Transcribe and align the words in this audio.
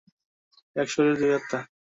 এক 0.75 0.87
শরীর, 0.89 1.13
দুই 1.19 1.31
আত্মা। 1.37 1.59